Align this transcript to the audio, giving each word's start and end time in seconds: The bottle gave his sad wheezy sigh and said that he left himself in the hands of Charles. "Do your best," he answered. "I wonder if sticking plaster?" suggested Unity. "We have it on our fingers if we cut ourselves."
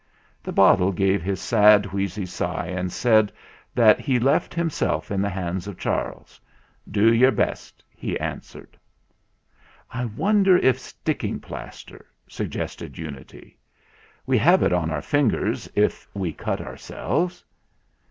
The 0.41 0.51
bottle 0.51 0.91
gave 0.91 1.21
his 1.21 1.39
sad 1.39 1.85
wheezy 1.93 2.25
sigh 2.25 2.65
and 2.69 2.91
said 2.91 3.31
that 3.75 3.99
he 3.99 4.17
left 4.17 4.51
himself 4.51 5.11
in 5.11 5.21
the 5.21 5.29
hands 5.29 5.67
of 5.67 5.77
Charles. 5.77 6.41
"Do 6.89 7.13
your 7.13 7.29
best," 7.29 7.83
he 7.91 8.19
answered. 8.19 8.79
"I 9.91 10.05
wonder 10.05 10.57
if 10.57 10.79
sticking 10.79 11.39
plaster?" 11.39 12.07
suggested 12.27 12.97
Unity. 12.97 13.59
"We 14.25 14.39
have 14.39 14.63
it 14.63 14.73
on 14.73 14.89
our 14.89 15.03
fingers 15.03 15.69
if 15.75 16.07
we 16.15 16.33
cut 16.33 16.61
ourselves." 16.61 17.45